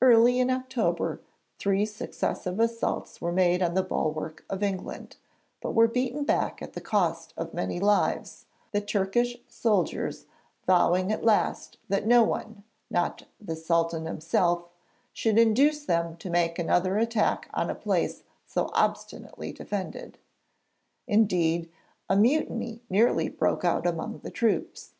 Early 0.00 0.40
in 0.40 0.50
October 0.50 1.20
three 1.60 1.86
successive 1.86 2.58
assaults 2.58 3.20
were 3.20 3.30
made 3.30 3.62
on 3.62 3.74
the 3.74 3.84
bulwark 3.84 4.44
of 4.50 4.60
England, 4.60 5.18
but 5.60 5.70
were 5.72 5.86
beaten 5.86 6.24
back 6.24 6.60
at 6.60 6.72
the 6.72 6.80
cost 6.80 7.32
of 7.36 7.54
many 7.54 7.78
lives, 7.78 8.46
the 8.72 8.80
Turkish 8.80 9.36
soldiers 9.46 10.26
vowing 10.66 11.12
at 11.12 11.22
last 11.22 11.78
that 11.88 12.08
no 12.08 12.24
one, 12.24 12.64
not 12.90 13.26
the 13.40 13.54
Sultan 13.54 14.04
himself, 14.04 14.64
should 15.12 15.38
induce 15.38 15.84
them 15.84 16.16
to 16.16 16.28
make 16.28 16.58
another 16.58 16.98
attack 16.98 17.48
on 17.54 17.70
a 17.70 17.74
place 17.76 18.24
so 18.44 18.68
obstinately 18.72 19.52
defended. 19.52 20.18
Indeed, 21.06 21.70
a 22.08 22.16
mutiny 22.16 22.82
nearly 22.90 23.28
broke 23.28 23.64
out 23.64 23.86
among 23.86 24.18
the 24.24 24.30
troops. 24.32 24.94